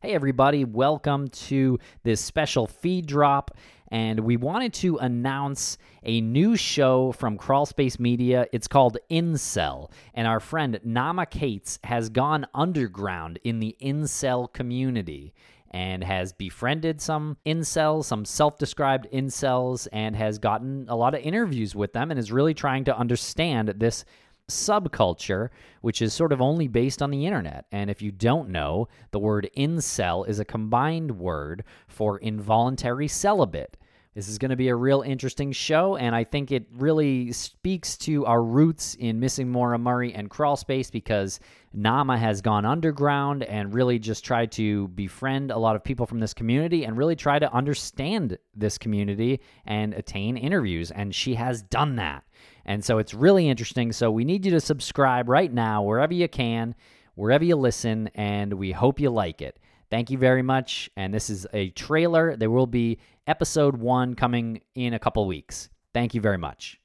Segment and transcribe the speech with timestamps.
[0.00, 3.50] Hey, everybody, welcome to this special feed drop.
[3.88, 8.46] And we wanted to announce a new show from Crawlspace Media.
[8.52, 9.90] It's called Incel.
[10.14, 15.34] And our friend Naama Kates has gone underground in the Incel community
[15.72, 21.22] and has befriended some incels, some self described incels, and has gotten a lot of
[21.22, 24.04] interviews with them and is really trying to understand this
[24.48, 25.50] subculture,
[25.82, 27.66] which is sort of only based on the internet.
[27.72, 33.76] And if you don't know, the word incel is a combined word for involuntary celibate.
[34.14, 37.96] This is going to be a real interesting show, and I think it really speaks
[37.98, 41.38] to our roots in Missing Maura Murray and Crawlspace because
[41.76, 46.18] Naama has gone underground and really just tried to befriend a lot of people from
[46.18, 50.90] this community and really try to understand this community and attain interviews.
[50.90, 52.24] And she has done that.
[52.68, 53.92] And so it's really interesting.
[53.92, 56.74] So we need you to subscribe right now, wherever you can,
[57.14, 59.58] wherever you listen, and we hope you like it.
[59.90, 60.90] Thank you very much.
[60.94, 62.36] And this is a trailer.
[62.36, 65.70] There will be episode one coming in a couple weeks.
[65.94, 66.78] Thank you very much.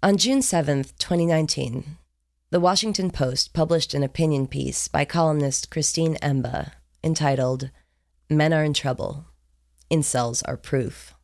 [0.00, 1.96] On June 7th, 2019,
[2.50, 6.70] the Washington Post published an opinion piece by columnist Christine Emba
[7.02, 7.70] entitled
[8.28, 9.26] Men Are in Trouble.
[9.90, 11.14] Incels Are Proof.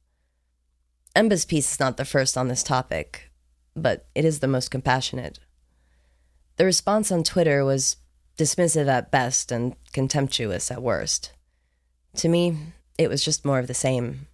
[1.14, 3.25] Emba's piece is not the first on this topic,
[3.76, 5.38] but it is the most compassionate.
[6.56, 7.96] The response on Twitter was
[8.38, 11.32] dismissive at best and contemptuous at worst.
[12.16, 12.56] To me,
[12.98, 14.26] it was just more of the same.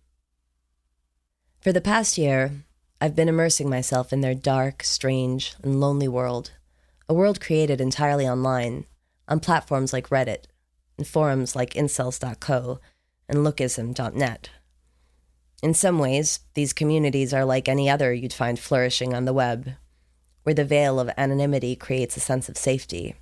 [1.61, 2.53] For the past year,
[3.01, 6.53] I've been immersing myself in their dark, strange, and lonely world,
[7.09, 8.87] a world created entirely online,
[9.29, 10.45] on platforms like Reddit,
[10.97, 12.81] and forums like incels.co
[13.29, 14.51] and lookism.net.
[15.63, 19.75] In some ways, these communities are like any other you'd find flourishing on the web,
[20.43, 23.15] where the veil of anonymity creates a sense of safety,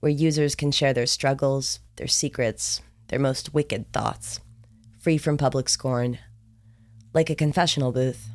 [0.00, 4.40] where users can share their struggles, their secrets, their most wicked thoughts,
[4.98, 6.18] free from public scorn,
[7.12, 8.30] like a confessional booth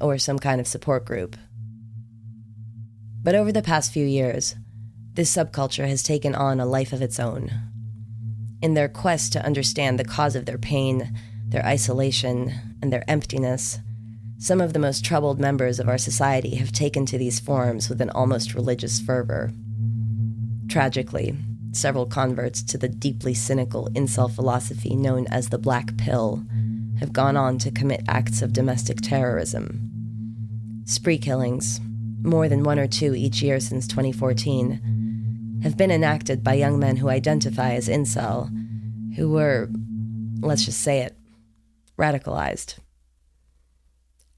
[0.00, 1.36] or some kind of support group.
[3.22, 4.54] But over the past few years,
[5.14, 7.50] this subculture has taken on a life of its own.
[8.62, 11.18] In their quest to understand the cause of their pain,
[11.50, 13.78] their isolation, and their emptiness,
[14.38, 18.00] some of the most troubled members of our society have taken to these forms with
[18.00, 19.52] an almost religious fervor.
[20.68, 21.36] Tragically,
[21.72, 26.42] several converts to the deeply cynical incel philosophy known as the Black Pill
[27.00, 29.90] have gone on to commit acts of domestic terrorism.
[30.84, 31.80] Spree killings,
[32.22, 36.96] more than one or two each year since 2014, have been enacted by young men
[36.96, 38.50] who identify as incel,
[39.16, 39.68] who were,
[40.40, 41.16] let's just say it,
[42.00, 42.78] radicalized.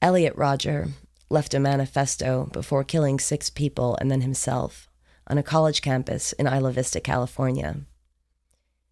[0.03, 0.89] Elliot Rodger
[1.31, 4.89] left a manifesto before killing six people and then himself
[5.29, 7.77] on a college campus in Isla Vista, California.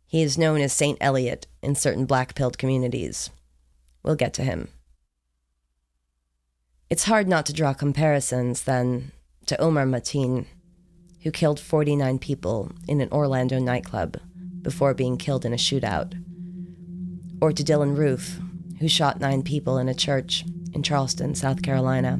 [0.07, 3.31] He is known as Saint Elliot in certain black pilled communities.
[4.03, 4.69] We'll get to him.
[6.89, 9.13] It's hard not to draw comparisons, then,
[9.47, 10.47] to Omar Mateen,
[11.23, 14.17] who killed 49 people in an Orlando nightclub
[14.63, 16.15] before being killed in a shootout,
[17.41, 18.41] or to Dylan Roof,
[18.81, 22.19] who shot nine people in a church in Charleston, South Carolina.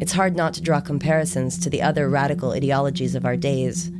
[0.00, 3.90] It's hard not to draw comparisons to the other radical ideologies of our days,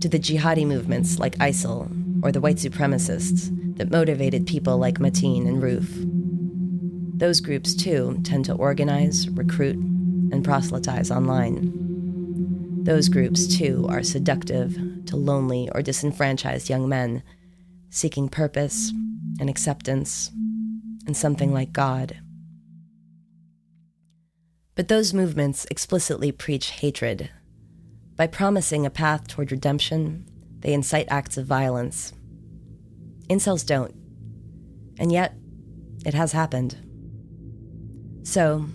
[0.00, 1.88] to the jihadi movements like ISIL
[2.24, 5.88] or the white supremacists that motivated people like Mateen and Roof.
[7.18, 11.72] Those groups, too, tend to organize, recruit, and proselytize online.
[12.82, 14.76] Those groups, too, are seductive
[15.06, 17.22] to lonely or disenfranchised young men
[17.90, 18.92] seeking purpose
[19.40, 20.30] and acceptance
[21.06, 22.18] and something like God.
[24.74, 27.30] But those movements explicitly preach hatred.
[28.16, 30.26] By promising a path toward redemption,
[30.60, 32.12] they incite acts of violence.
[33.28, 33.94] Incels don't.
[34.98, 35.34] And yet,
[36.04, 36.76] it has happened.
[38.22, 38.66] So,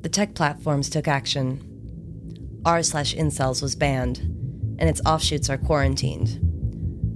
[0.00, 2.60] the tech platforms took action.
[2.64, 4.18] R slash incels was banned,
[4.78, 6.41] and its offshoots are quarantined.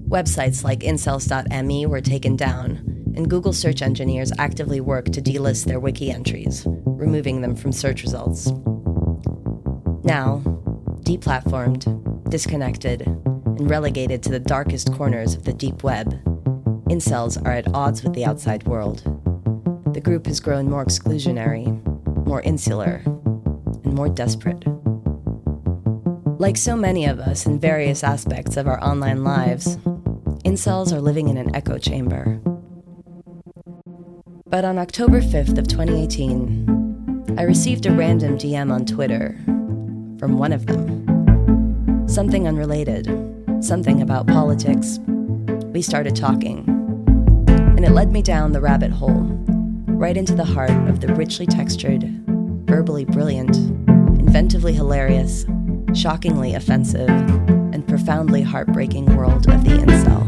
[0.08, 2.76] Websites like incels.me were taken down,
[3.16, 8.02] and Google search engineers actively work to delist their wiki entries, removing them from search
[8.02, 8.46] results.
[10.04, 10.42] Now,
[11.02, 16.12] deplatformed, disconnected, and relegated to the darkest corners of the deep web,
[16.88, 19.02] incels are at odds with the outside world.
[19.92, 21.66] The group has grown more exclusionary,
[22.24, 24.62] more insular, and more desperate.
[26.38, 29.78] Like so many of us in various aspects of our online lives,
[30.46, 32.40] incels are living in an echo chamber.
[34.48, 39.36] But on October 5th of 2018, I received a random DM on Twitter
[40.20, 42.06] from one of them.
[42.08, 43.06] Something unrelated,
[43.60, 45.00] something about politics.
[45.74, 46.64] We started talking,
[47.48, 49.26] and it led me down the rabbit hole,
[49.88, 52.04] right into the heart of the richly textured,
[52.68, 55.44] verbally brilliant, inventively hilarious,
[55.92, 57.10] shockingly offensive,
[57.76, 60.24] and profoundly heartbreaking world of the incel.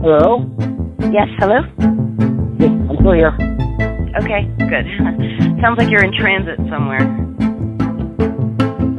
[0.00, 0.48] Hello?
[1.12, 1.60] Yes, hello?
[2.58, 3.34] Yes, I'm still here.
[4.22, 4.86] Okay, good.
[5.60, 7.04] Sounds like you're in transit somewhere.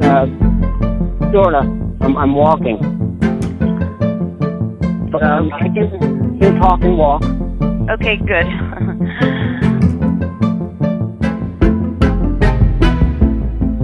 [0.06, 0.26] Uh,
[1.32, 1.66] sorta.
[2.00, 2.78] I'm, I'm walking.
[5.10, 7.24] But um, I can, can talk and walk.
[7.90, 8.46] Okay, good.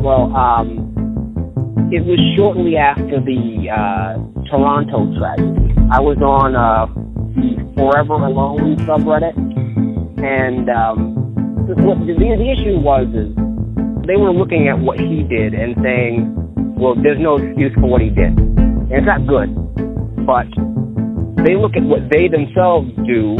[0.06, 4.14] Well, um, it was shortly after the uh,
[4.46, 5.74] Toronto tragedy.
[5.90, 6.86] I was on uh,
[7.34, 9.34] the Forever Alone subreddit,
[10.22, 11.18] and um,
[11.82, 13.34] what the, the issue was is
[14.06, 16.30] they were looking at what he did and saying,
[16.78, 18.30] well, there's no excuse for what he did.
[18.30, 19.50] And it's not good,
[20.22, 20.46] but
[21.42, 23.34] they look at what they themselves do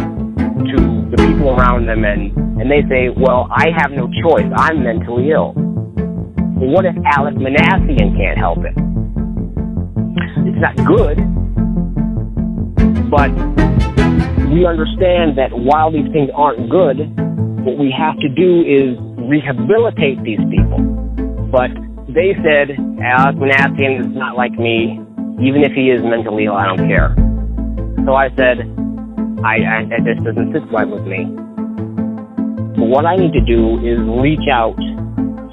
[0.75, 0.79] to
[1.15, 4.51] the people around them and, and they say, well, I have no choice.
[4.59, 5.55] I'm mentally ill.
[6.57, 8.73] What if Alek Minassian can't help it?
[10.49, 11.21] It's not good,
[13.11, 13.29] but
[14.49, 17.13] we understand that while these things aren't good,
[17.61, 18.97] what we have to do is
[19.29, 20.81] rehabilitate these people.
[21.53, 21.77] But
[22.09, 22.73] they said,
[23.05, 24.99] Alek Minassian is not like me.
[25.45, 27.13] Even if he is mentally ill, I don't care.
[28.07, 28.65] So I said,
[29.45, 31.29] I, I, this doesn't sit right with me.
[32.81, 34.81] What I need to do is reach out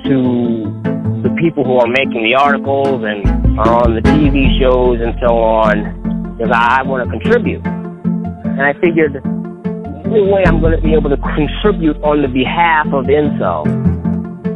[0.07, 0.82] to
[1.23, 5.35] the people who are making the articles and are on the TV shows and so
[5.35, 7.63] on, because I want to contribute.
[7.63, 9.23] And I figured the
[10.07, 13.67] only way I'm going to be able to contribute on the behalf of Incel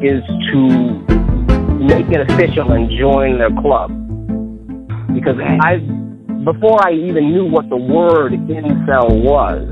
[0.03, 0.21] is
[0.53, 1.17] to
[1.81, 3.89] make it official and join their club.
[5.13, 5.77] Because I,
[6.43, 9.65] before I even knew what the word incel was,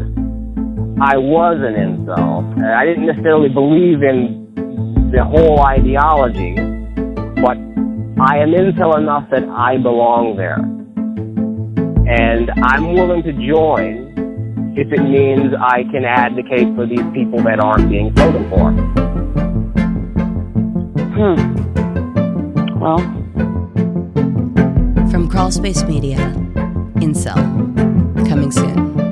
[1.01, 2.41] I was an incel.
[2.63, 4.44] I didn't necessarily believe in
[5.15, 6.55] the whole ideology,
[7.39, 7.55] but
[8.19, 10.59] I am incel enough that I belong there.
[12.07, 14.13] And I'm willing to join
[14.75, 18.71] if it means I can advocate for these people that aren't being spoken for.
[21.15, 21.39] Hmm.
[22.77, 22.99] Well,
[25.09, 26.17] From Crawlspace Media,
[26.99, 27.37] Incel,
[28.27, 29.04] coming soon.